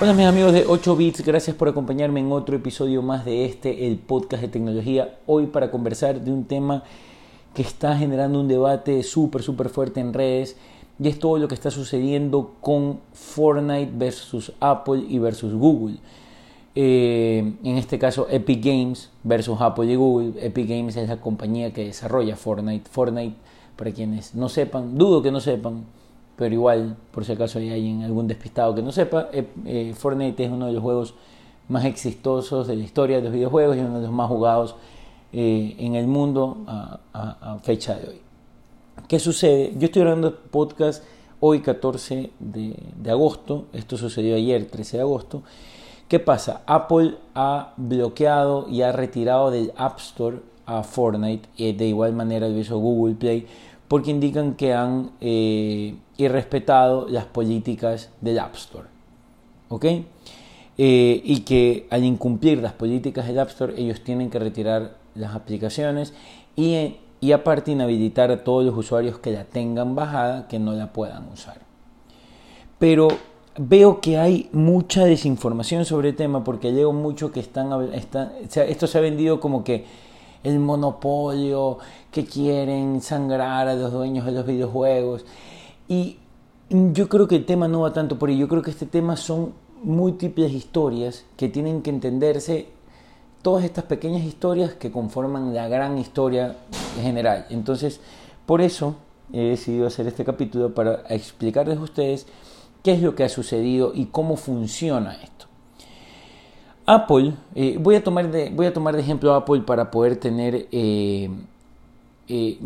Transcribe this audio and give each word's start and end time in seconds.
Hola 0.00 0.12
mis 0.12 0.26
amigos 0.26 0.52
de 0.52 0.64
8 0.64 0.94
bits, 0.94 1.26
gracias 1.26 1.56
por 1.56 1.66
acompañarme 1.66 2.20
en 2.20 2.30
otro 2.30 2.54
episodio 2.54 3.02
más 3.02 3.24
de 3.24 3.44
este, 3.44 3.88
el 3.88 3.96
podcast 3.98 4.40
de 4.42 4.48
tecnología. 4.48 5.18
Hoy 5.26 5.46
para 5.46 5.72
conversar 5.72 6.20
de 6.20 6.30
un 6.30 6.44
tema 6.44 6.84
que 7.52 7.62
está 7.62 7.98
generando 7.98 8.38
un 8.38 8.46
debate 8.46 9.02
súper, 9.02 9.42
súper 9.42 9.68
fuerte 9.70 9.98
en 9.98 10.14
redes 10.14 10.56
y 11.00 11.08
es 11.08 11.18
todo 11.18 11.38
lo 11.38 11.48
que 11.48 11.56
está 11.56 11.72
sucediendo 11.72 12.54
con 12.60 13.00
Fortnite 13.12 13.90
versus 13.92 14.52
Apple 14.60 15.02
y 15.08 15.18
versus 15.18 15.52
Google. 15.52 15.96
Eh, 16.76 17.54
en 17.64 17.76
este 17.76 17.98
caso 17.98 18.28
Epic 18.30 18.64
Games 18.64 19.10
versus 19.24 19.60
Apple 19.60 19.90
y 19.90 19.96
Google. 19.96 20.34
Epic 20.40 20.68
Games 20.68 20.94
es 20.94 21.08
la 21.08 21.20
compañía 21.20 21.72
que 21.72 21.86
desarrolla 21.86 22.36
Fortnite. 22.36 22.88
Fortnite, 22.88 23.34
para 23.74 23.90
quienes 23.90 24.36
no 24.36 24.48
sepan, 24.48 24.96
dudo 24.96 25.22
que 25.22 25.32
no 25.32 25.40
sepan, 25.40 25.86
pero 26.38 26.54
igual, 26.54 26.96
por 27.10 27.24
si 27.24 27.32
acaso 27.32 27.58
hay 27.58 27.72
alguien, 27.72 28.04
algún 28.04 28.28
despistado 28.28 28.72
que 28.72 28.80
no 28.80 28.92
sepa, 28.92 29.28
eh, 29.32 29.44
eh, 29.66 29.92
Fortnite 29.92 30.44
es 30.44 30.50
uno 30.50 30.66
de 30.66 30.72
los 30.72 30.80
juegos 30.80 31.14
más 31.66 31.84
exitosos 31.84 32.68
de 32.68 32.76
la 32.76 32.84
historia 32.84 33.16
de 33.16 33.24
los 33.24 33.32
videojuegos 33.32 33.76
y 33.76 33.80
uno 33.80 33.96
de 33.96 34.02
los 34.02 34.12
más 34.12 34.28
jugados 34.28 34.76
eh, 35.32 35.74
en 35.80 35.96
el 35.96 36.06
mundo 36.06 36.58
a, 36.64 37.58
fecha 37.64 37.96
de 37.96 38.08
hoy. 38.08 38.20
¿Qué 39.08 39.18
sucede? 39.18 39.74
Yo 39.78 39.86
estoy 39.86 40.02
grabando 40.02 40.32
podcast 40.32 41.02
hoy 41.40 41.60
14 41.60 42.30
de, 42.38 43.10
agosto, 43.10 43.66
esto 43.72 43.96
sucedió 43.96 44.36
ayer 44.36 44.70
13 44.70 44.98
de 44.98 45.02
agosto. 45.02 45.42
¿Qué 46.06 46.20
pasa? 46.20 46.62
Apple 46.66 47.16
ha 47.34 47.72
bloqueado 47.76 48.68
y 48.68 48.82
ha 48.82 48.92
retirado 48.92 49.50
del 49.50 49.72
App 49.76 49.98
Store 49.98 50.38
a 50.66 50.84
Fortnite 50.84 51.48
de 51.72 51.86
igual 51.86 52.12
manera 52.12 52.48
lo 52.48 52.58
hizo 52.58 52.78
Google 52.78 53.16
Play 53.16 53.46
porque 53.88 54.12
indican 54.12 54.54
que 54.54 54.72
han 54.72 55.10
irrespetado 56.18 57.08
las 57.08 57.24
políticas 57.24 58.10
del 58.20 58.38
App 58.38 58.54
Store. 58.56 58.88
¿Ok? 59.70 59.84
Eh, 60.80 61.20
y 61.24 61.40
que 61.40 61.86
al 61.90 62.04
incumplir 62.04 62.58
las 62.58 62.72
políticas 62.72 63.26
del 63.26 63.38
App 63.38 63.48
Store 63.48 63.74
ellos 63.76 64.02
tienen 64.04 64.28
que 64.28 64.38
retirar 64.38 64.96
las 65.14 65.34
aplicaciones 65.34 66.12
y, 66.54 66.96
y 67.20 67.32
aparte 67.32 67.72
inhabilitar 67.72 68.30
a 68.30 68.44
todos 68.44 68.64
los 68.64 68.76
usuarios 68.76 69.18
que 69.18 69.32
la 69.32 69.44
tengan 69.44 69.94
bajada 69.94 70.46
que 70.46 70.58
no 70.58 70.72
la 70.72 70.92
puedan 70.92 71.28
usar. 71.32 71.60
Pero 72.78 73.08
veo 73.56 74.00
que 74.00 74.18
hay 74.18 74.48
mucha 74.52 75.04
desinformación 75.04 75.84
sobre 75.84 76.10
el 76.10 76.16
tema 76.16 76.44
porque 76.44 76.70
leo 76.70 76.92
mucho 76.92 77.32
que 77.32 77.40
están, 77.40 77.92
están 77.92 78.32
esto 78.40 78.86
se 78.86 78.98
ha 78.98 79.00
vendido 79.00 79.40
como 79.40 79.64
que 79.64 79.84
el 80.44 80.60
monopolio, 80.60 81.78
que 82.12 82.24
quieren 82.24 83.00
sangrar 83.00 83.66
a 83.66 83.74
los 83.74 83.92
dueños 83.92 84.24
de 84.24 84.32
los 84.32 84.46
videojuegos. 84.46 85.24
Y 85.88 86.18
yo 86.70 87.08
creo 87.08 87.26
que 87.26 87.36
el 87.36 87.46
tema 87.46 87.66
no 87.66 87.80
va 87.80 87.92
tanto 87.92 88.18
por 88.18 88.28
ahí, 88.28 88.36
yo 88.36 88.46
creo 88.46 88.62
que 88.62 88.70
este 88.70 88.86
tema 88.86 89.16
son 89.16 89.54
múltiples 89.82 90.52
historias 90.52 91.24
que 91.36 91.48
tienen 91.48 91.82
que 91.82 91.90
entenderse, 91.90 92.68
todas 93.42 93.64
estas 93.64 93.84
pequeñas 93.84 94.22
historias 94.22 94.74
que 94.74 94.90
conforman 94.90 95.54
la 95.54 95.68
gran 95.68 95.96
historia 95.98 96.56
en 96.98 97.02
general. 97.02 97.46
Entonces, 97.48 98.00
por 98.44 98.60
eso 98.60 98.96
he 99.32 99.40
decidido 99.40 99.86
hacer 99.86 100.06
este 100.06 100.24
capítulo 100.24 100.74
para 100.74 101.04
explicarles 101.08 101.78
a 101.78 101.82
ustedes 101.82 102.26
qué 102.82 102.92
es 102.92 103.02
lo 103.02 103.14
que 103.14 103.24
ha 103.24 103.28
sucedido 103.28 103.92
y 103.94 104.06
cómo 104.06 104.36
funciona 104.36 105.14
esto. 105.22 105.46
Apple, 106.84 107.34
eh, 107.54 107.76
voy, 107.80 107.96
a 107.96 108.04
tomar 108.04 108.30
de, 108.30 108.50
voy 108.50 108.66
a 108.66 108.72
tomar 108.72 108.94
de 108.94 109.02
ejemplo 109.02 109.34
Apple 109.34 109.60
para 109.62 109.90
poder 109.90 110.16
tener... 110.16 110.68
Eh, 110.70 111.30
eh, 112.28 112.58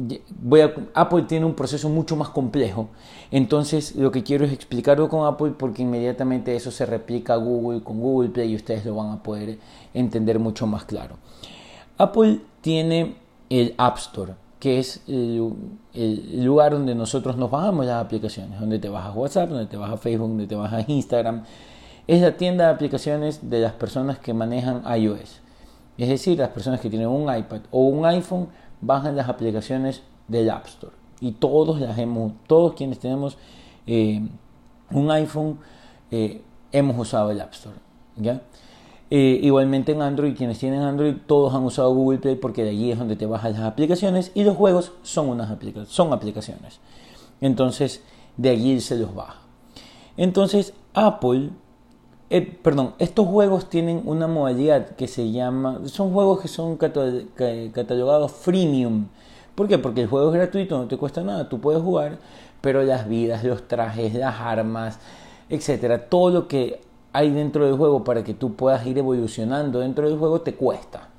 Apple 0.94 1.22
tiene 1.22 1.46
un 1.46 1.55
proceso 1.55 1.88
mucho 1.88 2.16
más 2.16 2.30
complejo, 2.30 2.89
entonces 3.30 3.95
lo 3.95 4.11
que 4.11 4.23
quiero 4.23 4.45
es 4.45 4.52
explicarlo 4.52 5.08
con 5.08 5.27
Apple 5.27 5.52
porque 5.56 5.83
inmediatamente 5.83 6.56
eso 6.56 6.70
se 6.70 6.84
replica 6.84 7.34
a 7.34 7.36
Google 7.36 7.83
con 7.83 8.01
Google 8.01 8.30
Play 8.30 8.52
y 8.52 8.56
ustedes 8.56 8.84
lo 8.84 8.96
van 8.96 9.11
a 9.11 9.22
poder 9.22 9.58
entender 9.95 10.39
mucho 10.39 10.67
más 10.67 10.84
claro. 10.84 11.17
Apple 11.96 12.40
tiene 12.61 13.14
el 13.51 13.74
App 13.78 13.98
Store, 13.98 14.34
que 14.58 14.78
es 14.78 15.02
el, 15.06 15.52
el 15.95 16.45
lugar 16.45 16.72
donde 16.72 16.95
nosotros 16.95 17.36
nos 17.36 17.51
bajamos 17.51 17.86
las 17.86 18.05
aplicaciones, 18.05 18.58
donde 18.58 18.78
te 18.78 18.89
bajas 18.89 19.14
WhatsApp, 19.14 19.48
donde 19.48 19.67
te 19.67 19.77
bajas 19.77 20.01
Facebook, 20.01 20.28
donde 20.28 20.46
te 20.46 20.56
bajas 20.56 20.89
Instagram, 20.89 21.45
es 22.06 22.20
la 22.20 22.36
tienda 22.36 22.67
de 22.67 22.70
aplicaciones 22.72 23.48
de 23.48 23.61
las 23.61 23.72
personas 23.74 24.18
que 24.18 24.34
manejan 24.34 24.83
iOS. 24.96 25.40
Es 25.98 26.08
decir, 26.08 26.39
las 26.39 26.48
personas 26.48 26.80
que 26.80 26.90
tienen 26.90 27.08
un 27.08 27.34
iPad 27.34 27.61
o 27.70 27.83
un 27.83 28.05
iPhone 28.06 28.48
bajan 28.83 29.17
las 29.17 29.29
aplicaciones 29.29 30.03
del 30.29 30.51
App 30.51 30.67
Store. 30.67 30.93
Y 31.20 31.33
todos 31.33 31.81
las 31.81 31.98
hemos, 31.98 32.33
todos 32.47 32.75
quienes 32.75 32.98
tenemos 32.98 33.39
eh, 33.87 34.20
un 34.91 35.11
iPhone 35.11 35.59
eh, 36.11 36.43
hemos 36.73 36.98
usado 36.98 37.31
el 37.31 37.41
App 37.41 37.53
Store. 37.53 37.77
Eh, 39.11 39.41
igualmente 39.43 39.93
en 39.93 40.03
Android, 40.03 40.35
quienes 40.37 40.59
tienen 40.59 40.83
Android, 40.83 41.15
todos 41.27 41.55
han 41.55 41.65
usado 41.65 41.95
Google 41.95 42.19
Play 42.19 42.37
porque 42.37 42.65
de 42.65 42.70
allí 42.70 42.91
es 42.91 42.98
donde 42.98 43.17
te 43.17 43.27
bajan 43.27 43.53
las 43.53 43.63
aplicaciones 43.63 44.33
y 44.35 44.43
los 44.43 44.57
juegos 44.57 44.93
son, 45.03 45.29
unas 45.29 45.51
aplicaciones, 45.51 45.93
son 45.93 46.13
aplicaciones. 46.13 46.81
Entonces, 47.41 48.03
de 48.37 48.51
allí 48.51 48.81
se 48.81 48.97
los 48.97 49.14
baja. 49.14 49.41
Entonces, 50.17 50.75
Apple 50.95 51.51
eh, 52.35 52.41
perdón, 52.41 52.95
estos 52.98 53.27
juegos 53.27 53.69
tienen 53.69 54.01
una 54.07 54.27
modalidad 54.27 54.97
que 54.97 55.07
se 55.07 55.33
llama, 55.33 55.83
son 55.85 56.15
juegos 56.15 56.41
que 56.41 56.48
son 56.48 56.79
catalogados 56.79 58.33
freemium. 58.33 59.09
¿Por 59.55 59.69
qué? 59.69 59.77
Porque 59.77 60.01
el 60.01 60.07
juego 60.07 60.31
es 60.31 60.37
gratuito, 60.37 60.79
no 60.79 60.89
te 60.89 60.97
cuesta 60.97 61.23
nada, 61.23 61.51
tú 61.51 61.61
puedes 61.61 61.83
jugar, 61.83 62.17
pero 62.63 62.83
las 62.85 63.07
vidas, 63.07 63.45
los 63.45 63.69
trajes, 63.69 64.15
las 64.15 64.41
armas, 64.41 64.98
etcétera, 65.51 66.09
todo 66.09 66.31
lo 66.31 66.48
que 66.48 66.81
hay 67.13 67.31
dentro 67.31 67.67
del 67.67 67.77
juego 67.77 68.03
para 68.03 68.25
que 68.25 68.33
tú 68.33 68.55
puedas 68.55 68.87
ir 68.87 68.97
evolucionando 68.97 69.81
dentro 69.81 70.09
del 70.09 70.19
juego 70.19 70.41
te 70.41 70.55
cuesta. 70.55 71.11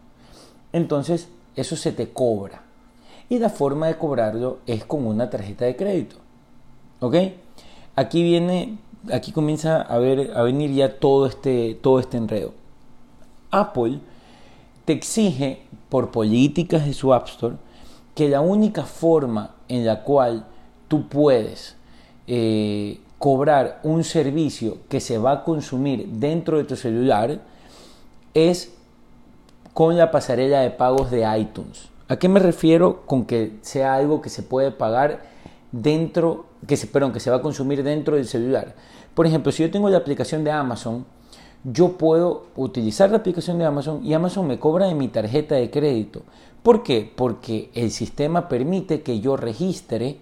Entonces, 0.71 1.29
eso 1.55 1.75
se 1.75 1.91
te 1.91 2.09
cobra. 2.09 2.63
Y 3.29 3.37
la 3.37 3.49
forma 3.49 3.85
de 3.85 3.99
cobrarlo 3.99 4.61
es 4.65 4.83
con 4.83 5.05
una 5.05 5.29
tarjeta 5.29 5.65
de 5.65 5.75
crédito. 5.75 6.15
¿Ok? 7.01 7.15
Aquí 7.95 8.23
viene 8.23 8.79
aquí 9.11 9.31
comienza 9.31 9.81
a, 9.81 9.97
ver, 9.97 10.31
a 10.35 10.43
venir 10.43 10.71
ya 10.71 10.99
todo 10.99 11.25
este, 11.25 11.75
todo 11.81 11.99
este 11.99 12.17
enredo. 12.17 12.53
Apple 13.51 13.99
te 14.85 14.93
exige 14.93 15.63
por 15.89 16.11
políticas 16.11 16.85
de 16.85 16.93
su 16.93 17.13
App 17.13 17.27
Store 17.27 17.55
que 18.15 18.29
la 18.29 18.41
única 18.41 18.83
forma 18.83 19.55
en 19.67 19.85
la 19.85 20.03
cual 20.03 20.45
tú 20.87 21.07
puedes 21.07 21.75
eh, 22.27 22.99
cobrar 23.17 23.79
un 23.83 24.03
servicio 24.03 24.77
que 24.89 24.99
se 24.99 25.17
va 25.17 25.31
a 25.31 25.43
consumir 25.43 26.07
dentro 26.07 26.57
de 26.57 26.63
tu 26.63 26.75
celular 26.75 27.41
es 28.33 28.73
con 29.73 29.97
la 29.97 30.11
pasarela 30.11 30.61
de 30.61 30.69
pagos 30.69 31.09
de 31.09 31.25
iTunes. 31.37 31.89
¿A 32.07 32.17
qué 32.17 32.29
me 32.29 32.39
refiero 32.39 33.01
con 33.05 33.25
que 33.25 33.57
sea 33.61 33.95
algo 33.95 34.21
que 34.21 34.29
se 34.29 34.43
puede 34.43 34.71
pagar 34.71 35.23
dentro, 35.71 36.45
que 36.67 36.77
se, 36.77 36.87
perdón, 36.87 37.13
que 37.13 37.19
se 37.19 37.29
va 37.29 37.37
a 37.37 37.41
consumir 37.41 37.83
dentro 37.83 38.15
del 38.15 38.27
celular? 38.27 38.75
Por 39.13 39.25
ejemplo, 39.25 39.51
si 39.51 39.63
yo 39.63 39.71
tengo 39.71 39.89
la 39.89 39.97
aplicación 39.97 40.43
de 40.43 40.51
Amazon, 40.51 41.05
yo 41.63 41.97
puedo 41.97 42.47
utilizar 42.55 43.09
la 43.09 43.17
aplicación 43.17 43.57
de 43.57 43.65
Amazon 43.65 44.05
y 44.05 44.13
Amazon 44.13 44.47
me 44.47 44.59
cobra 44.59 44.87
de 44.87 44.95
mi 44.95 45.07
tarjeta 45.07 45.55
de 45.55 45.69
crédito. 45.69 46.23
¿Por 46.61 46.83
qué? 46.83 47.11
Porque 47.15 47.69
el 47.73 47.91
sistema 47.91 48.49
permite 48.49 49.01
que 49.01 49.19
yo 49.19 49.37
registre 49.37 50.17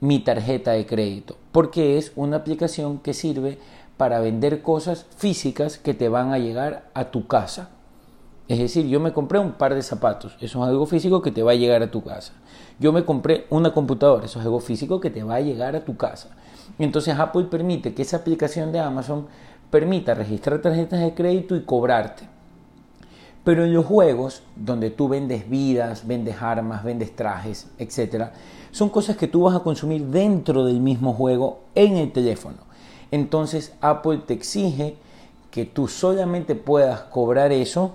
mi 0.00 0.20
tarjeta 0.20 0.72
de 0.72 0.86
crédito, 0.86 1.36
porque 1.52 1.98
es 1.98 2.12
una 2.16 2.38
aplicación 2.38 2.98
que 2.98 3.14
sirve 3.14 3.58
para 3.96 4.20
vender 4.20 4.62
cosas 4.62 5.06
físicas 5.16 5.78
que 5.78 5.94
te 5.94 6.08
van 6.08 6.32
a 6.32 6.38
llegar 6.38 6.90
a 6.94 7.06
tu 7.10 7.26
casa. 7.26 7.70
Es 8.48 8.58
decir, 8.60 8.86
yo 8.86 9.00
me 9.00 9.12
compré 9.12 9.40
un 9.40 9.52
par 9.52 9.74
de 9.74 9.82
zapatos, 9.82 10.36
eso 10.40 10.62
es 10.62 10.68
algo 10.68 10.86
físico 10.86 11.20
que 11.20 11.32
te 11.32 11.42
va 11.42 11.50
a 11.50 11.56
llegar 11.56 11.82
a 11.82 11.90
tu 11.90 12.04
casa. 12.04 12.32
Yo 12.78 12.92
me 12.92 13.04
compré 13.04 13.46
una 13.50 13.72
computadora, 13.72 14.26
eso 14.26 14.38
es 14.38 14.44
algo 14.44 14.60
físico 14.60 15.00
que 15.00 15.10
te 15.10 15.24
va 15.24 15.36
a 15.36 15.40
llegar 15.40 15.74
a 15.74 15.84
tu 15.84 15.96
casa. 15.96 16.28
Entonces 16.78 17.18
Apple 17.18 17.44
permite 17.50 17.92
que 17.92 18.02
esa 18.02 18.18
aplicación 18.18 18.70
de 18.70 18.78
Amazon 18.78 19.26
permita 19.70 20.14
registrar 20.14 20.60
tarjetas 20.60 21.00
de 21.00 21.14
crédito 21.14 21.56
y 21.56 21.62
cobrarte. 21.62 22.28
Pero 23.42 23.64
en 23.64 23.74
los 23.74 23.86
juegos, 23.86 24.42
donde 24.54 24.90
tú 24.90 25.08
vendes 25.08 25.48
vidas, 25.48 26.06
vendes 26.06 26.40
armas, 26.40 26.84
vendes 26.84 27.14
trajes, 27.16 27.68
etc., 27.78 28.26
son 28.70 28.90
cosas 28.90 29.16
que 29.16 29.28
tú 29.28 29.42
vas 29.42 29.56
a 29.56 29.60
consumir 29.60 30.04
dentro 30.06 30.64
del 30.64 30.80
mismo 30.80 31.14
juego 31.14 31.60
en 31.74 31.96
el 31.96 32.12
teléfono. 32.12 32.58
Entonces 33.10 33.72
Apple 33.80 34.18
te 34.26 34.34
exige 34.34 34.96
que 35.50 35.64
tú 35.64 35.88
solamente 35.88 36.54
puedas 36.54 37.00
cobrar 37.02 37.52
eso 37.52 37.94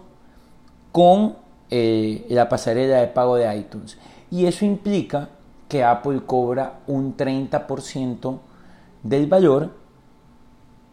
con 0.92 1.36
eh, 1.70 2.26
la 2.30 2.50
pasarela 2.50 2.98
de 2.98 3.08
pago 3.08 3.36
de 3.36 3.56
iTunes. 3.56 3.98
Y 4.30 4.46
eso 4.46 4.66
implica 4.66 5.30
que 5.68 5.84
Apple 5.84 6.22
cobra 6.26 6.80
un 6.88 7.16
30% 7.16 8.40
del 9.04 9.28
valor 9.28 9.72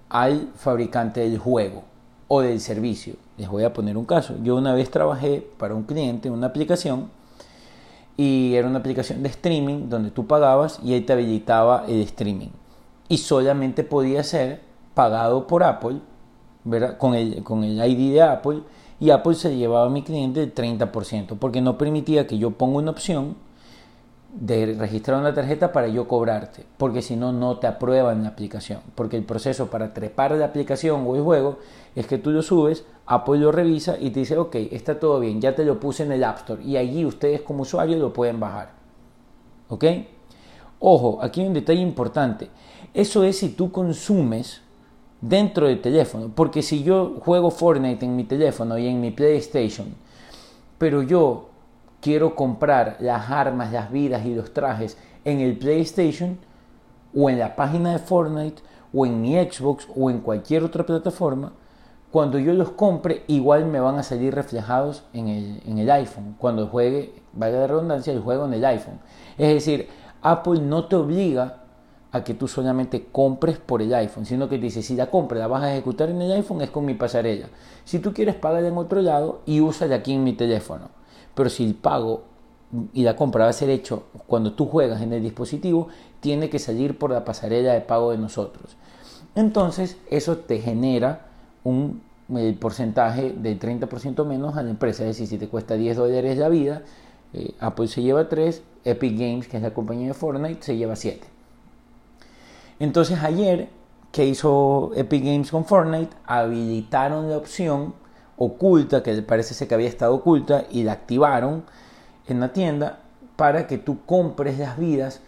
al 0.08 0.50
fabricante 0.54 1.20
del 1.20 1.38
juego 1.38 1.82
o 2.28 2.40
del 2.40 2.60
servicio. 2.60 3.14
Les 3.36 3.48
voy 3.48 3.64
a 3.64 3.72
poner 3.72 3.96
un 3.96 4.04
caso. 4.04 4.34
Yo 4.42 4.56
una 4.56 4.74
vez 4.74 4.90
trabajé 4.90 5.46
para 5.58 5.74
un 5.74 5.82
cliente 5.84 6.28
en 6.28 6.34
una 6.34 6.48
aplicación 6.48 7.10
y 8.16 8.54
era 8.54 8.68
una 8.68 8.80
aplicación 8.80 9.22
de 9.22 9.28
streaming 9.28 9.88
donde 9.88 10.10
tú 10.10 10.26
pagabas 10.26 10.80
y 10.82 10.94
él 10.94 11.06
te 11.06 11.12
habilitaba 11.12 11.84
el 11.88 12.02
streaming. 12.02 12.50
Y 13.08 13.18
solamente 13.18 13.84
podía 13.84 14.22
ser 14.22 14.60
pagado 14.94 15.46
por 15.46 15.62
Apple, 15.62 16.00
con 16.98 17.14
el 17.14 17.88
ID 17.88 18.12
de 18.12 18.22
Apple, 18.22 18.62
y 19.00 19.10
Apple 19.10 19.34
se 19.34 19.56
llevaba 19.56 19.86
a 19.86 19.90
mi 19.90 20.02
cliente 20.02 20.42
el 20.42 20.54
30%, 20.54 21.36
porque 21.38 21.60
no 21.60 21.78
permitía 21.78 22.26
que 22.26 22.38
yo 22.38 22.52
ponga 22.52 22.78
una 22.78 22.90
opción 22.90 23.36
de 24.32 24.76
registrar 24.78 25.18
una 25.20 25.32
tarjeta 25.32 25.72
para 25.72 25.88
yo 25.88 26.06
cobrarte, 26.06 26.64
porque 26.76 27.00
si 27.00 27.16
no, 27.16 27.32
no 27.32 27.58
te 27.58 27.66
aprueban 27.66 28.22
la 28.22 28.30
aplicación, 28.30 28.80
porque 28.94 29.16
el 29.16 29.24
proceso 29.24 29.68
para 29.68 29.94
trepar 29.94 30.32
la 30.32 30.46
aplicación 30.46 31.04
o 31.06 31.16
el 31.16 31.22
juego 31.22 31.58
es 31.94 32.06
que 32.06 32.18
tú 32.18 32.30
lo 32.30 32.42
subes, 32.42 32.84
Apple 33.06 33.38
lo 33.38 33.52
revisa 33.52 33.96
y 33.98 34.10
te 34.10 34.20
dice, 34.20 34.36
ok, 34.36 34.54
está 34.70 35.00
todo 35.00 35.20
bien, 35.20 35.40
ya 35.40 35.54
te 35.54 35.64
lo 35.64 35.80
puse 35.80 36.02
en 36.02 36.12
el 36.12 36.24
App 36.24 36.38
Store 36.38 36.62
y 36.62 36.76
allí 36.76 37.04
ustedes 37.06 37.40
como 37.40 37.62
usuarios 37.62 37.98
lo 37.98 38.12
pueden 38.12 38.38
bajar. 38.38 38.72
¿Ok? 39.68 39.84
Ojo, 40.80 41.18
aquí 41.22 41.40
hay 41.40 41.46
un 41.46 41.54
detalle 41.54 41.80
importante. 41.80 42.50
Eso 42.94 43.24
es 43.24 43.38
si 43.38 43.50
tú 43.50 43.72
consumes 43.72 44.62
dentro 45.20 45.66
del 45.66 45.80
teléfono, 45.80 46.30
porque 46.34 46.62
si 46.62 46.82
yo 46.82 47.16
juego 47.20 47.50
Fortnite 47.50 48.04
en 48.04 48.16
mi 48.16 48.24
teléfono 48.24 48.78
y 48.78 48.86
en 48.86 49.00
mi 49.00 49.10
PlayStation, 49.10 49.94
pero 50.78 51.02
yo 51.02 51.48
quiero 52.00 52.34
comprar 52.34 52.96
las 53.00 53.30
armas, 53.30 53.72
las 53.72 53.90
vidas 53.90 54.24
y 54.24 54.34
los 54.34 54.52
trajes 54.52 54.96
en 55.24 55.40
el 55.40 55.58
PlayStation 55.58 56.38
o 57.14 57.28
en 57.28 57.38
la 57.38 57.56
página 57.56 57.92
de 57.92 57.98
Fortnite 57.98 58.62
o 58.94 59.06
en 59.06 59.20
mi 59.20 59.34
Xbox 59.34 59.88
o 59.96 60.10
en 60.10 60.20
cualquier 60.20 60.62
otra 60.64 60.86
plataforma, 60.86 61.52
cuando 62.10 62.38
yo 62.38 62.54
los 62.54 62.70
compre 62.70 63.24
igual 63.26 63.66
me 63.66 63.80
van 63.80 63.98
a 63.98 64.02
salir 64.02 64.34
reflejados 64.34 65.04
en 65.12 65.28
el, 65.28 65.90
iPhone, 65.90 66.36
cuando 66.38 66.66
juegue, 66.66 67.12
vaya 67.34 67.58
la 67.58 67.66
redundancia, 67.66 68.12
el 68.12 68.20
juego 68.20 68.46
en 68.46 68.54
el 68.54 68.64
iPhone. 68.64 68.98
Es 69.36 69.52
decir, 69.52 69.88
Apple 70.22 70.60
no 70.60 70.86
te 70.86 70.96
obliga 70.96 71.64
a 72.10 72.24
que 72.24 72.34
tú 72.34 72.48
solamente 72.48 73.06
compres 73.12 73.58
por 73.58 73.82
el 73.82 73.94
iPhone, 73.94 74.24
sino 74.24 74.48
que 74.48 74.56
te 74.56 74.62
dice, 74.62 74.82
si 74.82 74.96
la 74.96 75.10
compra 75.10 75.38
la 75.38 75.46
vas 75.46 75.62
a 75.62 75.72
ejecutar 75.72 76.08
en 76.08 76.22
el 76.22 76.32
iPhone 76.32 76.62
es 76.62 76.70
con 76.70 76.84
mi 76.84 76.94
pasarela. 76.94 77.48
Si 77.84 77.98
tú 77.98 78.14
quieres 78.14 78.34
pagar 78.34 78.64
en 78.64 78.76
otro 78.78 79.02
lado 79.02 79.42
y 79.44 79.60
de 79.60 79.94
aquí 79.94 80.14
en 80.14 80.24
mi 80.24 80.32
teléfono. 80.32 80.88
Pero 81.34 81.50
si 81.50 81.64
el 81.64 81.74
pago 81.74 82.22
y 82.92 83.02
la 83.02 83.16
compra 83.16 83.44
va 83.44 83.50
a 83.50 83.54
ser 83.54 83.70
hecho 83.70 84.04
cuando 84.26 84.52
tú 84.52 84.66
juegas 84.66 85.02
en 85.02 85.12
el 85.12 85.22
dispositivo, 85.22 85.88
tiene 86.20 86.50
que 86.50 86.58
salir 86.58 86.98
por 86.98 87.10
la 87.10 87.24
pasarela 87.24 87.74
de 87.74 87.80
pago 87.80 88.10
de 88.10 88.18
nosotros. 88.18 88.76
Entonces, 89.34 89.98
eso 90.10 90.38
te 90.38 90.60
genera 90.60 91.26
un 91.64 92.02
porcentaje 92.58 93.32
del 93.32 93.58
30% 93.58 94.24
menos 94.26 94.56
a 94.56 94.62
la 94.62 94.70
empresa. 94.70 95.02
Es 95.04 95.10
decir, 95.10 95.26
si 95.26 95.38
te 95.38 95.48
cuesta 95.48 95.74
10 95.74 95.96
dólares 95.96 96.38
la 96.38 96.48
vida, 96.48 96.82
eh, 97.32 97.52
Apple 97.60 97.88
se 97.88 98.02
lleva 98.02 98.28
3, 98.28 98.62
Epic 98.84 99.18
Games, 99.18 99.48
que 99.48 99.58
es 99.58 99.62
la 99.62 99.72
compañía 99.72 100.08
de 100.08 100.14
Fortnite, 100.14 100.62
se 100.62 100.76
lleva 100.76 100.96
7. 100.96 101.37
Entonces 102.80 103.22
ayer, 103.22 103.68
que 104.12 104.24
hizo 104.24 104.92
Epic 104.94 105.24
Games 105.24 105.50
con 105.50 105.64
Fortnite? 105.64 106.16
Habilitaron 106.24 107.28
la 107.28 107.36
opción 107.36 107.94
oculta, 108.36 109.02
que 109.02 109.20
parece 109.22 109.54
ser 109.54 109.68
que 109.68 109.74
había 109.74 109.88
estado 109.88 110.14
oculta, 110.14 110.64
y 110.70 110.84
la 110.84 110.92
activaron 110.92 111.64
en 112.28 112.40
la 112.40 112.52
tienda 112.52 113.00
para 113.36 113.66
que 113.66 113.78
tú 113.78 114.04
compres 114.04 114.58
las 114.58 114.78
vidas 114.78 115.20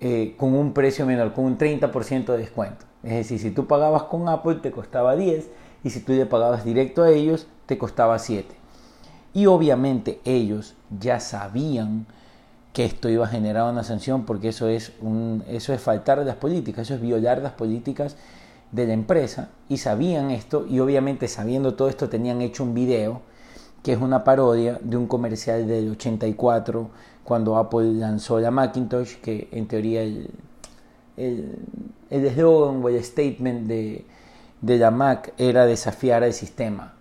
eh, 0.00 0.34
con 0.36 0.54
un 0.54 0.72
precio 0.72 1.06
menor, 1.06 1.32
con 1.32 1.44
un 1.44 1.58
30% 1.58 2.26
de 2.26 2.38
descuento. 2.38 2.84
Es 3.02 3.12
decir, 3.12 3.38
si 3.38 3.50
tú 3.50 3.66
pagabas 3.66 4.04
con 4.04 4.28
Apple 4.28 4.56
te 4.56 4.70
costaba 4.70 5.14
10 5.14 5.50
y 5.84 5.90
si 5.90 6.00
tú 6.00 6.12
le 6.12 6.26
pagabas 6.26 6.64
directo 6.64 7.02
a 7.02 7.10
ellos 7.10 7.46
te 7.66 7.78
costaba 7.78 8.18
7. 8.18 8.54
Y 9.34 9.46
obviamente 9.46 10.20
ellos 10.24 10.74
ya 10.98 11.20
sabían 11.20 12.06
que 12.74 12.84
esto 12.84 13.08
iba 13.08 13.24
a 13.24 13.28
generar 13.28 13.70
una 13.70 13.84
sanción 13.84 14.24
porque 14.24 14.48
eso 14.48 14.68
es, 14.68 14.92
un, 15.00 15.44
eso 15.48 15.72
es 15.72 15.80
faltar 15.80 16.18
de 16.18 16.24
las 16.24 16.34
políticas, 16.34 16.82
eso 16.82 16.94
es 16.94 17.00
violar 17.00 17.40
las 17.40 17.52
políticas 17.52 18.16
de 18.72 18.88
la 18.88 18.92
empresa 18.92 19.50
y 19.68 19.78
sabían 19.78 20.32
esto 20.32 20.66
y 20.68 20.80
obviamente 20.80 21.28
sabiendo 21.28 21.74
todo 21.74 21.88
esto 21.88 22.08
tenían 22.08 22.42
hecho 22.42 22.64
un 22.64 22.74
video 22.74 23.22
que 23.84 23.92
es 23.92 24.00
una 24.00 24.24
parodia 24.24 24.80
de 24.82 24.96
un 24.96 25.06
comercial 25.06 25.68
del 25.68 25.92
84 25.92 26.90
cuando 27.22 27.56
Apple 27.56 27.92
lanzó 27.92 28.40
la 28.40 28.50
Macintosh 28.50 29.20
que 29.20 29.48
en 29.52 29.68
teoría 29.68 30.02
el 30.02 30.30
eslogan 32.10 32.78
el, 32.78 32.84
o 32.84 32.88
el 32.88 33.04
statement 33.04 33.68
de, 33.68 34.04
de 34.60 34.78
la 34.78 34.90
Mac 34.90 35.32
era 35.38 35.64
desafiar 35.64 36.24
al 36.24 36.32
sistema, 36.32 36.94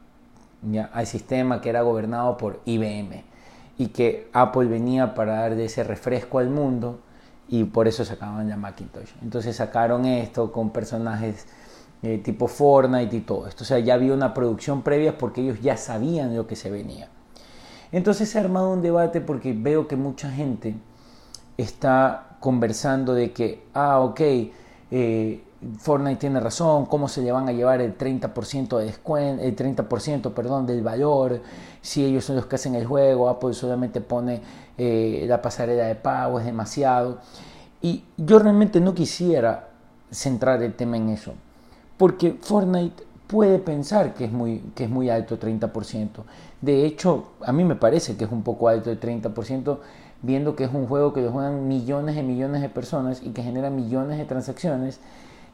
¿ya? 0.71 0.91
al 0.93 1.07
sistema 1.07 1.61
que 1.61 1.69
era 1.69 1.81
gobernado 1.81 2.37
por 2.37 2.59
IBM 2.65 3.32
y 3.77 3.87
que 3.87 4.29
Apple 4.33 4.65
venía 4.65 5.15
para 5.15 5.39
dar 5.39 5.53
ese 5.53 5.83
refresco 5.83 6.39
al 6.39 6.49
mundo 6.49 6.99
y 7.49 7.63
por 7.65 7.87
eso 7.87 8.05
sacaban 8.05 8.49
la 8.49 8.57
Macintosh. 8.57 9.11
Entonces 9.21 9.55
sacaron 9.55 10.05
esto 10.05 10.51
con 10.51 10.71
personajes 10.71 11.47
eh, 12.01 12.17
tipo 12.17 12.47
Fortnite 12.47 13.15
y 13.15 13.21
todo 13.21 13.47
esto. 13.47 13.63
O 13.63 13.65
sea, 13.65 13.79
ya 13.79 13.93
había 13.93 14.13
una 14.13 14.33
producción 14.33 14.81
previa 14.81 15.17
porque 15.17 15.41
ellos 15.41 15.61
ya 15.61 15.77
sabían 15.77 16.35
lo 16.35 16.47
que 16.47 16.55
se 16.55 16.69
venía. 16.69 17.09
Entonces 17.91 18.29
se 18.29 18.37
ha 18.37 18.41
armado 18.41 18.71
un 18.71 18.81
debate 18.81 19.21
porque 19.21 19.53
veo 19.53 19.87
que 19.87 19.95
mucha 19.95 20.29
gente 20.29 20.75
está 21.57 22.37
conversando 22.39 23.13
de 23.13 23.31
que, 23.31 23.63
ah, 23.73 23.99
ok, 23.99 24.21
eh, 24.91 25.43
Fortnite 25.79 26.17
tiene 26.17 26.39
razón, 26.39 26.85
cómo 26.85 27.07
se 27.07 27.21
le 27.21 27.31
van 27.31 27.47
a 27.47 27.51
llevar 27.51 27.81
el 27.81 27.97
30% 27.97 28.77
de 28.77 28.85
descuento, 28.85 29.43
el 29.43 29.55
30% 29.55 30.33
perdón, 30.33 30.65
del 30.65 30.81
valor, 30.81 31.41
si 31.81 32.03
ellos 32.03 32.25
son 32.25 32.35
los 32.35 32.45
que 32.45 32.55
hacen 32.55 32.75
el 32.75 32.85
juego, 32.85 33.29
Apple 33.29 33.53
solamente 33.53 34.01
pone 34.01 34.41
eh, 34.77 35.25
la 35.27 35.41
pasarela 35.41 35.85
de 35.85 35.95
pago, 35.95 36.39
es 36.39 36.45
demasiado. 36.45 37.19
Y 37.81 38.03
yo 38.17 38.39
realmente 38.39 38.79
no 38.79 38.93
quisiera 38.93 39.69
centrar 40.11 40.61
el 40.63 40.73
tema 40.73 40.97
en 40.97 41.09
eso, 41.09 41.33
porque 41.97 42.37
Fortnite 42.41 43.03
puede 43.27 43.59
pensar 43.59 44.13
que 44.13 44.25
es 44.25 44.31
muy, 44.31 44.59
que 44.75 44.85
es 44.85 44.89
muy 44.89 45.09
alto 45.09 45.39
30%. 45.39 46.09
De 46.61 46.85
hecho, 46.85 47.31
a 47.45 47.51
mí 47.51 47.63
me 47.63 47.75
parece 47.75 48.15
que 48.15 48.25
es 48.25 48.31
un 48.31 48.43
poco 48.43 48.69
alto 48.69 48.91
el 48.91 48.99
30%, 48.99 49.79
viendo 50.21 50.55
que 50.55 50.63
es 50.63 50.73
un 50.73 50.87
juego 50.87 51.13
que 51.13 51.21
lo 51.21 51.31
juegan 51.31 51.67
millones 51.67 52.15
y 52.15 52.23
millones 52.23 52.61
de 52.61 52.69
personas 52.69 53.21
y 53.21 53.31
que 53.31 53.43
genera 53.43 53.69
millones 53.69 54.17
de 54.17 54.25
transacciones 54.25 54.99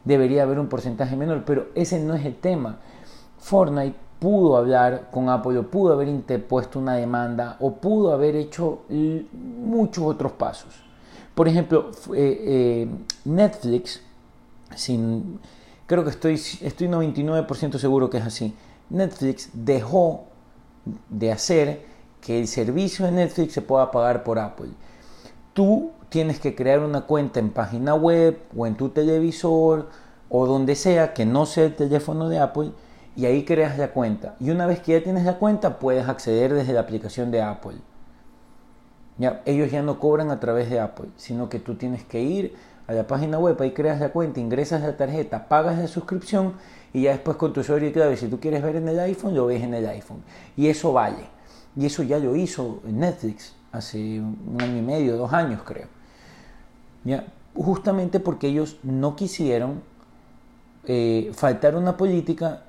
debería 0.03 0.43
haber 0.43 0.59
un 0.59 0.67
porcentaje 0.67 1.15
menor, 1.15 1.43
pero 1.45 1.67
ese 1.75 1.99
no 1.99 2.13
es 2.13 2.25
el 2.25 2.35
tema. 2.35 2.79
Fortnite 3.39 3.95
pudo 4.19 4.57
hablar 4.57 5.09
con 5.11 5.29
Apple, 5.29 5.57
o 5.57 5.63
pudo 5.63 5.93
haber 5.93 6.09
interpuesto 6.09 6.79
una 6.79 6.95
demanda, 6.95 7.57
o 7.59 7.75
pudo 7.75 8.11
haber 8.11 8.35
hecho 8.35 8.83
muchos 8.89 10.03
otros 10.03 10.33
pasos. 10.33 10.83
Por 11.33 11.47
ejemplo, 11.47 11.91
eh, 12.13 12.41
eh, 12.43 12.89
Netflix, 13.25 14.01
sin, 14.75 15.39
creo 15.87 16.03
que 16.03 16.09
estoy, 16.09 16.33
estoy 16.33 16.87
99% 16.87 17.77
seguro 17.77 18.09
que 18.09 18.17
es 18.17 18.25
así, 18.25 18.53
Netflix 18.89 19.49
dejó 19.53 20.25
de 21.09 21.31
hacer 21.31 21.85
que 22.19 22.39
el 22.39 22.47
servicio 22.47 23.05
de 23.05 23.11
Netflix 23.11 23.53
se 23.53 23.61
pueda 23.61 23.89
pagar 23.89 24.23
por 24.23 24.37
Apple. 24.37 24.71
Tú 25.53 25.91
tienes 26.09 26.39
que 26.39 26.55
crear 26.55 26.79
una 26.79 27.01
cuenta 27.01 27.39
en 27.39 27.51
página 27.51 27.95
web 27.95 28.39
o 28.55 28.67
en 28.67 28.75
tu 28.75 28.89
televisor 28.89 29.89
o 30.29 30.45
donde 30.45 30.75
sea 30.75 31.13
que 31.13 31.25
no 31.25 31.45
sea 31.45 31.65
el 31.65 31.75
teléfono 31.75 32.29
de 32.29 32.39
Apple 32.39 32.71
y 33.15 33.25
ahí 33.25 33.45
creas 33.45 33.77
la 33.77 33.91
cuenta. 33.91 34.35
Y 34.39 34.49
una 34.49 34.65
vez 34.65 34.79
que 34.79 34.93
ya 34.93 35.03
tienes 35.03 35.25
la 35.25 35.37
cuenta 35.37 35.79
puedes 35.79 36.07
acceder 36.07 36.53
desde 36.53 36.73
la 36.73 36.81
aplicación 36.81 37.31
de 37.31 37.41
Apple. 37.41 37.77
Ya, 39.17 39.41
ellos 39.45 39.69
ya 39.71 39.81
no 39.81 39.99
cobran 39.99 40.31
a 40.31 40.39
través 40.39 40.69
de 40.69 40.79
Apple, 40.79 41.09
sino 41.17 41.49
que 41.49 41.59
tú 41.59 41.75
tienes 41.75 42.03
que 42.05 42.21
ir 42.21 42.55
a 42.87 42.93
la 42.93 43.05
página 43.05 43.37
web, 43.37 43.61
ahí 43.61 43.71
creas 43.71 43.99
la 43.99 44.09
cuenta, 44.09 44.39
ingresas 44.39 44.81
la 44.81 44.97
tarjeta, 44.97 45.47
pagas 45.47 45.77
la 45.77 45.87
suscripción 45.87 46.53
y 46.93 47.03
ya 47.03 47.11
después 47.11 47.37
con 47.37 47.53
tu 47.53 47.59
usuario 47.59 47.89
y 47.89 47.91
clave, 47.91 48.17
si 48.17 48.27
tú 48.27 48.39
quieres 48.39 48.63
ver 48.63 48.77
en 48.77 48.87
el 48.87 48.99
iPhone, 48.99 49.35
lo 49.35 49.45
ves 49.45 49.61
en 49.61 49.73
el 49.73 49.85
iPhone. 49.87 50.23
Y 50.55 50.67
eso 50.67 50.93
vale. 50.93 51.27
Y 51.75 51.85
eso 51.85 52.01
ya 52.01 52.17
lo 52.17 52.35
hizo 52.35 52.81
Netflix 52.85 53.53
hace 53.71 54.19
un 54.21 54.57
año 54.59 54.77
y 54.77 54.81
medio, 54.81 55.17
dos 55.17 55.33
años 55.33 55.61
creo. 55.63 55.98
Justamente 57.55 58.19
porque 58.19 58.47
ellos 58.47 58.77
no 58.83 59.15
quisieron 59.15 59.81
eh, 60.85 61.31
faltar 61.33 61.75
una 61.75 61.97
política 61.97 62.63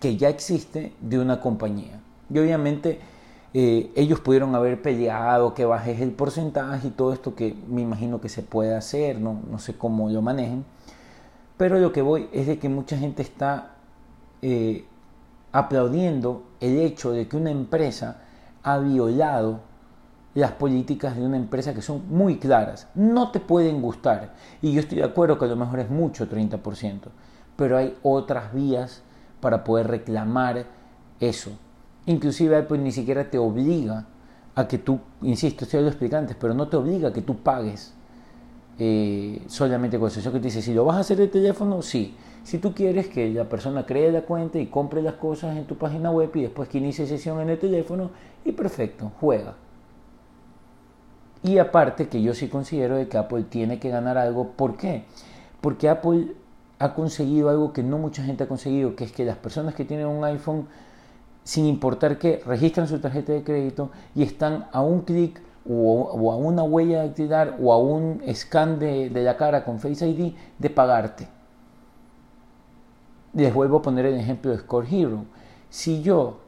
que 0.00 0.16
ya 0.16 0.28
existe 0.28 0.92
de 1.00 1.18
una 1.18 1.40
compañía. 1.40 2.00
Y 2.32 2.38
obviamente 2.38 3.00
eh, 3.54 3.90
ellos 3.94 4.20
pudieron 4.20 4.54
haber 4.54 4.82
peleado 4.82 5.54
que 5.54 5.64
bajes 5.64 6.00
el 6.00 6.10
porcentaje 6.12 6.88
y 6.88 6.90
todo 6.90 7.12
esto 7.12 7.34
que 7.34 7.54
me 7.68 7.80
imagino 7.80 8.20
que 8.20 8.28
se 8.28 8.42
puede 8.42 8.74
hacer, 8.74 9.20
no, 9.20 9.40
no 9.50 9.58
sé 9.58 9.76
cómo 9.76 10.10
lo 10.10 10.22
manejen. 10.22 10.64
Pero 11.56 11.78
lo 11.78 11.92
que 11.92 12.02
voy 12.02 12.28
es 12.32 12.46
de 12.46 12.58
que 12.58 12.68
mucha 12.68 12.98
gente 12.98 13.22
está 13.22 13.76
eh, 14.42 14.84
aplaudiendo 15.52 16.42
el 16.60 16.78
hecho 16.78 17.12
de 17.12 17.28
que 17.28 17.36
una 17.36 17.50
empresa 17.50 18.18
ha 18.62 18.78
violado 18.78 19.60
las 20.36 20.52
políticas 20.52 21.16
de 21.16 21.24
una 21.24 21.38
empresa 21.38 21.72
que 21.72 21.80
son 21.80 22.02
muy 22.10 22.36
claras. 22.36 22.88
No 22.94 23.30
te 23.30 23.40
pueden 23.40 23.80
gustar. 23.80 24.34
Y 24.60 24.72
yo 24.72 24.80
estoy 24.80 24.98
de 24.98 25.04
acuerdo 25.04 25.38
que 25.38 25.46
a 25.46 25.48
lo 25.48 25.56
mejor 25.56 25.80
es 25.80 25.88
mucho 25.88 26.28
30%. 26.28 27.08
Pero 27.56 27.78
hay 27.78 27.96
otras 28.02 28.52
vías 28.52 29.02
para 29.40 29.64
poder 29.64 29.88
reclamar 29.88 30.66
eso. 31.20 31.52
Inclusive 32.04 32.62
pues 32.64 32.78
ni 32.82 32.92
siquiera 32.92 33.30
te 33.30 33.38
obliga 33.38 34.04
a 34.54 34.68
que 34.68 34.76
tú, 34.76 35.00
insisto, 35.22 35.64
estoy 35.64 35.80
lo 35.80 35.88
explicante, 35.88 36.36
pero 36.38 36.52
no 36.52 36.68
te 36.68 36.76
obliga 36.76 37.08
a 37.08 37.12
que 37.14 37.22
tú 37.22 37.38
pagues 37.38 37.94
eh, 38.78 39.42
solamente 39.46 39.98
con 39.98 40.08
eso. 40.08 40.20
Que 40.30 40.38
te 40.38 40.48
dice, 40.48 40.60
si 40.60 40.74
lo 40.74 40.84
vas 40.84 40.98
a 40.98 41.00
hacer 41.00 41.16
de 41.16 41.28
teléfono, 41.28 41.80
sí. 41.80 42.14
Si 42.44 42.58
tú 42.58 42.74
quieres 42.74 43.08
que 43.08 43.30
la 43.30 43.48
persona 43.48 43.86
cree 43.86 44.12
la 44.12 44.20
cuenta 44.20 44.58
y 44.58 44.66
compre 44.66 45.00
las 45.00 45.14
cosas 45.14 45.56
en 45.56 45.64
tu 45.64 45.76
página 45.76 46.10
web 46.10 46.30
y 46.34 46.42
después 46.42 46.68
que 46.68 46.76
inicie 46.76 47.06
sesión 47.06 47.40
en 47.40 47.48
el 47.48 47.58
teléfono, 47.58 48.10
y 48.44 48.52
perfecto, 48.52 49.10
juega. 49.18 49.54
Y 51.42 51.58
aparte 51.58 52.08
que 52.08 52.22
yo 52.22 52.34
sí 52.34 52.48
considero 52.48 53.08
que 53.08 53.18
Apple 53.18 53.44
tiene 53.44 53.78
que 53.78 53.90
ganar 53.90 54.18
algo. 54.18 54.52
¿Por 54.52 54.76
qué? 54.76 55.04
Porque 55.60 55.88
Apple 55.88 56.34
ha 56.78 56.94
conseguido 56.94 57.48
algo 57.48 57.72
que 57.72 57.82
no 57.82 57.98
mucha 57.98 58.22
gente 58.22 58.44
ha 58.44 58.48
conseguido, 58.48 58.96
que 58.96 59.04
es 59.04 59.12
que 59.12 59.24
las 59.24 59.36
personas 59.36 59.74
que 59.74 59.84
tienen 59.84 60.06
un 60.06 60.24
iPhone, 60.24 60.66
sin 61.44 61.66
importar 61.66 62.18
qué, 62.18 62.42
registran 62.44 62.88
su 62.88 62.98
tarjeta 62.98 63.32
de 63.32 63.42
crédito 63.42 63.90
y 64.14 64.22
están 64.22 64.66
a 64.72 64.80
un 64.80 65.02
clic 65.02 65.40
o, 65.68 66.32
a 66.32 66.36
una 66.36 66.62
huella 66.62 67.02
de 67.02 67.08
actividad 67.08 67.54
o 67.60 67.72
a 67.72 67.78
un 67.78 68.22
scan 68.32 68.78
de, 68.78 69.10
de 69.10 69.22
la 69.22 69.36
cara 69.36 69.64
con 69.64 69.78
Face 69.80 70.06
ID 70.06 70.34
de 70.58 70.70
pagarte. 70.70 71.28
Les 73.32 73.52
vuelvo 73.52 73.78
a 73.78 73.82
poner 73.82 74.06
el 74.06 74.16
ejemplo 74.16 74.50
de 74.50 74.58
Score 74.58 74.86
Hero. 74.90 75.24
Si 75.68 76.02
yo, 76.02 76.38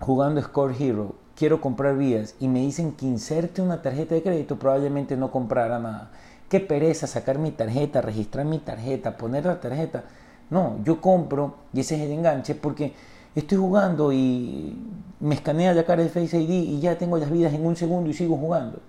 jugando 0.00 0.42
Score 0.42 0.74
Hero, 0.78 1.14
quiero 1.38 1.60
comprar 1.60 1.96
vías 1.96 2.34
y 2.40 2.48
me 2.48 2.58
dicen 2.58 2.92
que 2.92 3.06
inserte 3.06 3.62
una 3.62 3.80
tarjeta 3.80 4.16
de 4.16 4.22
crédito, 4.24 4.58
probablemente 4.58 5.16
no 5.16 5.30
comprara 5.30 5.78
nada. 5.78 6.10
Qué 6.48 6.58
pereza 6.58 7.06
sacar 7.06 7.38
mi 7.38 7.52
tarjeta, 7.52 8.00
registrar 8.00 8.44
mi 8.44 8.58
tarjeta, 8.58 9.16
poner 9.16 9.46
la 9.46 9.60
tarjeta. 9.60 10.02
No, 10.50 10.78
yo 10.82 11.00
compro 11.00 11.54
y 11.72 11.80
ese 11.80 11.94
es 11.94 12.02
el 12.02 12.10
enganche 12.10 12.56
porque 12.56 12.92
estoy 13.36 13.56
jugando 13.56 14.12
y 14.12 14.76
me 15.20 15.36
escanea 15.36 15.72
la 15.74 15.84
cara 15.84 16.02
de 16.02 16.08
Face 16.08 16.40
ID 16.40 16.50
y 16.50 16.80
ya 16.80 16.98
tengo 16.98 17.16
las 17.18 17.30
vidas 17.30 17.54
en 17.54 17.64
un 17.64 17.76
segundo 17.76 18.10
y 18.10 18.14
sigo 18.14 18.36
jugando. 18.36 18.80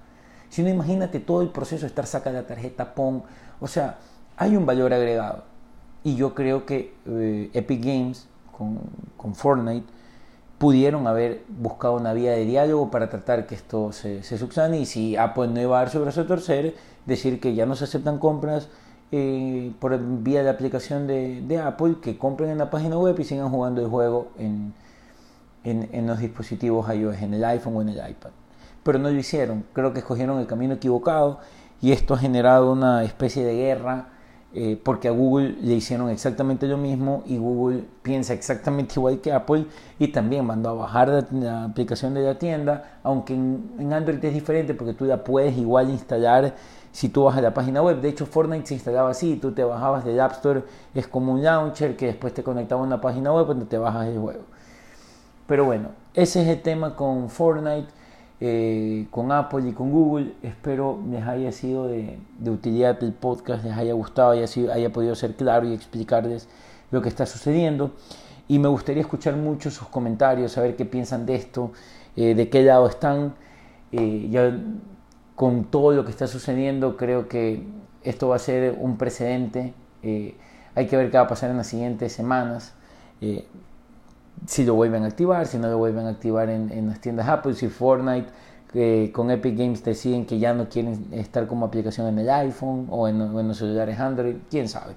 Si 0.49 0.63
no, 0.63 0.69
imagínate 0.69 1.19
todo 1.19 1.43
el 1.43 1.49
proceso 1.49 1.81
de 1.81 1.89
estar 1.89 2.07
saca 2.07 2.31
la 2.31 2.47
tarjeta, 2.47 2.95
pon. 2.95 3.21
O 3.59 3.67
sea, 3.67 3.99
hay 4.37 4.55
un 4.55 4.65
valor 4.65 4.91
agregado. 4.91 5.43
Y 6.03 6.15
yo 6.15 6.33
creo 6.33 6.65
que 6.65 6.95
eh, 7.05 7.51
Epic 7.53 7.85
Games 7.85 8.27
con, 8.57 8.79
con, 9.17 9.35
Fortnite 9.35 9.85
pudieron 10.59 11.07
haber 11.07 11.43
buscado 11.47 11.95
una 11.95 12.13
vía 12.13 12.31
de 12.33 12.45
diálogo 12.45 12.91
para 12.91 13.09
tratar 13.09 13.47
que 13.47 13.55
esto 13.55 13.93
se, 13.93 14.23
se 14.23 14.37
subsane 14.37 14.81
y 14.81 14.85
si 14.85 15.15
Apple 15.15 15.47
no 15.47 15.61
iba 15.61 15.77
a 15.77 15.83
dar 15.83 15.89
su 15.89 16.01
brazo 16.01 16.21
a 16.21 16.27
torcer, 16.27 16.75
decir 17.05 17.39
que 17.39 17.55
ya 17.55 17.65
no 17.65 17.75
se 17.75 17.85
aceptan 17.85 18.19
compras 18.19 18.67
eh, 19.11 19.71
por 19.79 19.97
vía 20.21 20.43
de 20.43 20.49
aplicación 20.49 21.07
de, 21.07 21.41
de, 21.41 21.59
Apple, 21.59 21.95
que 22.01 22.17
compren 22.17 22.51
en 22.51 22.57
la 22.57 22.69
página 22.69 22.97
web 22.97 23.17
y 23.19 23.23
sigan 23.23 23.49
jugando 23.49 23.81
el 23.81 23.87
juego 23.87 24.27
en, 24.37 24.73
en, 25.63 25.89
en 25.93 26.05
los 26.05 26.19
dispositivos 26.19 26.93
iOS, 26.93 27.21
en 27.21 27.33
el 27.33 27.43
iPhone 27.45 27.77
o 27.77 27.81
en 27.81 27.89
el 27.89 27.97
iPad. 27.97 28.31
Pero 28.83 28.99
no 28.99 29.09
lo 29.09 29.17
hicieron, 29.17 29.65
creo 29.73 29.93
que 29.93 29.99
escogieron 29.99 30.39
el 30.39 30.45
camino 30.45 30.73
equivocado 30.75 31.39
y 31.81 31.93
esto 31.93 32.13
ha 32.13 32.17
generado 32.17 32.71
una 32.71 33.03
especie 33.03 33.45
de 33.45 33.55
guerra 33.55 34.09
eh, 34.51 34.81
porque 34.83 35.07
a 35.07 35.11
Google 35.11 35.57
le 35.61 35.75
hicieron 35.75 36.09
exactamente 36.09 36.67
lo 36.67 36.77
mismo 36.77 37.21
y 37.27 37.37
Google 37.37 37.83
piensa 38.01 38.33
exactamente 38.33 38.95
igual 38.97 39.21
que 39.21 39.31
Apple 39.31 39.65
y 39.99 40.07
también 40.07 40.43
mandó 40.43 40.69
a 40.69 40.73
bajar 40.73 41.27
la, 41.31 41.65
aplicación 41.65 42.15
de 42.15 42.21
la 42.23 42.39
tienda, 42.39 42.99
aunque 43.03 43.35
en, 43.35 43.93
Android 43.93 44.23
es 44.25 44.33
diferente 44.33 44.73
porque 44.73 44.93
tú 44.93 45.05
la 45.05 45.23
puedes 45.23 45.55
igual 45.55 45.91
instalar 45.91 46.55
si 46.91 47.09
tú 47.09 47.25
vas 47.25 47.37
a 47.37 47.41
la 47.41 47.53
página 47.53 47.83
web. 47.83 48.01
De 48.01 48.09
hecho, 48.09 48.25
Fortnite 48.25 48.65
se 48.65 48.73
instalaba 48.73 49.11
así, 49.11 49.35
tú 49.35 49.51
te 49.51 49.63
bajabas 49.63 50.03
del 50.03 50.19
App 50.19 50.31
Store, 50.31 50.63
es 50.95 51.07
como 51.07 51.33
un 51.33 51.43
launcher 51.43 51.95
que 51.95 52.07
después 52.07 52.33
te 52.33 52.41
conectaba 52.41 52.81
a 52.81 52.85
una 52.85 52.99
página 52.99 53.31
web 53.31 53.45
donde 53.45 53.65
te 53.65 53.77
bajas 53.77 54.07
el 54.07 54.17
juego. 54.17 54.45
Pero 55.45 55.65
bueno, 55.65 55.89
ese 56.15 56.41
es 56.41 56.47
el 56.47 56.61
tema 56.63 56.95
con 56.95 57.29
Fortnite. 57.29 57.98
Eh, 58.41 59.07
con 59.11 59.31
Apple 59.33 59.69
y 59.69 59.73
con 59.73 59.91
Google. 59.91 60.33
Espero 60.43 60.99
les 61.09 61.25
haya 61.25 61.51
sido 61.51 61.87
de, 61.87 62.17
utilidad 62.45 63.01
el 63.03 63.11
podcast, 63.11 63.65
les 63.65 63.75
haya 63.75 63.93
gustado, 63.93 64.31
haya, 64.31 64.47
sido, 64.47 64.71
podido 64.91 65.13
ser 65.15 65.35
claro 65.35 65.67
y 65.67 65.73
explicarles 65.73 66.47
lo 66.91 67.01
que 67.01 67.09
está 67.09 67.25
sucediendo. 67.25 67.91
Y 68.47 68.59
me 68.59 68.69
gustaría 68.69 69.01
escuchar 69.01 69.35
mucho 69.35 69.69
sus 69.71 69.87
comentarios, 69.89 70.53
saber 70.53 70.75
qué 70.75 70.85
piensan 70.85 71.25
de 71.25 71.35
esto, 71.35 71.71
eh, 72.15 72.33
de 72.33 72.49
qué 72.49 72.63
lado 72.63 72.87
están. 72.87 73.35
Eh, 73.91 74.27
ya 74.31 74.57
con 75.35 75.65
todo 75.65 75.91
lo 75.91 76.05
que 76.05 76.11
está 76.11 76.27
sucediendo, 76.27 76.95
creo 76.97 77.27
que 77.27 77.63
esto 78.03 78.29
va 78.29 78.37
a 78.37 78.39
ser 78.39 78.77
un 78.79 78.97
precedente. 78.97 79.73
hay 80.75 80.87
que 80.87 80.95
ver 80.95 81.11
qué 81.11 81.17
va 81.17 81.23
a 81.25 81.27
pasar 81.27 81.51
en 81.51 81.57
las 81.57 81.67
siguientes 81.67 82.13
semanas 82.13 82.73
si 84.45 84.65
lo 84.65 84.75
vuelven 84.75 85.03
a 85.03 85.07
activar, 85.07 85.47
si 85.47 85.57
no 85.57 85.69
lo 85.69 85.77
vuelven 85.77 86.05
a 86.05 86.09
activar 86.09 86.49
en, 86.49 86.87
las 86.87 86.99
tiendas 86.99 87.27
Apple, 87.27 87.53
si 87.53 87.67
Fortnite 87.67 88.29
con 89.11 89.31
Epic 89.31 89.57
Games 89.57 89.83
deciden 89.83 90.25
que 90.25 90.37
ya 90.37 90.53
no 90.53 90.69
quieren 90.69 91.07
estar 91.11 91.47
como 91.47 91.65
aplicación 91.65 92.07
en 92.07 92.19
el 92.19 92.29
iPhone 92.29 92.87
o 92.89 93.07
en, 93.07 93.47
los 93.47 93.57
celulares 93.57 93.99
Android, 93.99 94.35
quién 94.49 94.69
sabe. 94.69 94.93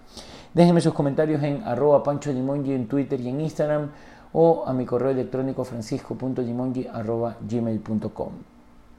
Déjenme 0.53 0.81
sus 0.81 0.93
comentarios 0.93 1.43
en 1.43 1.62
arroba 1.62 2.03
pancho 2.03 2.33
limongi 2.33 2.73
en 2.73 2.87
Twitter 2.87 3.19
y 3.21 3.29
en 3.29 3.41
Instagram 3.41 3.91
o 4.35 4.65
a 4.67 4.73
mi 4.73 4.85
correo 4.85 5.11
electrónico 5.11 5.65
francisco.limongi 5.65 6.87
arroba 6.87 7.37
gmail.com. 7.41 8.33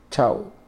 Chao. 0.10 0.63